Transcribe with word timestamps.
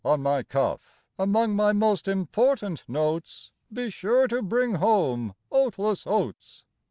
on 0.03 0.19
my 0.19 0.41
cuff, 0.41 1.03
Among 1.19 1.55
my 1.55 1.73
most 1.73 2.07
important 2.07 2.83
notes 2.87 3.51
Be 3.71 3.91
sure 3.91 4.27
to 4.29 4.41
bring 4.41 4.73
home 4.81 5.35
Oatless 5.51 6.07
Oats. 6.07 6.63